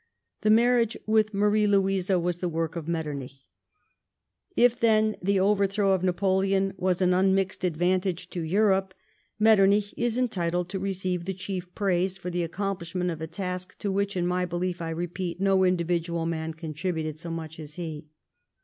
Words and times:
The 0.41 0.49
marriage 0.49 0.97
with 1.05 1.31
Marie 1.31 1.67
Louise 1.67 2.09
was 2.09 2.39
the 2.39 2.49
work 2.49 2.75
of 2.75 2.87
Metter 2.87 3.13
nich. 3.13 3.45
If, 4.55 4.79
then, 4.79 5.15
the 5.21 5.39
overthrow 5.39 5.91
of 5.91 6.01
Napoleon 6.01 6.73
was 6.75 7.01
an 7.03 7.13
un 7.13 7.35
mixed 7.35 7.63
advantage 7.63 8.27
to 8.31 8.41
Europe, 8.41 8.95
^letternich 9.39 9.93
is 9.97 10.17
entitled 10.17 10.69
to 10.69 10.79
receive 10.79 11.25
the 11.25 11.35
chief 11.35 11.75
praise 11.75 12.17
for 12.17 12.31
the 12.31 12.41
accomplishment 12.41 13.11
of 13.11 13.21
a 13.21 13.27
task 13.27 13.77
to 13.77 13.91
which, 13.91 14.17
in 14.17 14.25
my 14.25 14.43
belief, 14.43 14.81
I 14.81 14.89
repeat, 14.89 15.39
no 15.39 15.63
individual 15.63 16.25
man 16.25 16.55
con 16.55 16.73
tributed 16.73 17.19
so 17.19 17.29
much 17.29 17.59
as 17.59 17.75
he. 17.75 18.07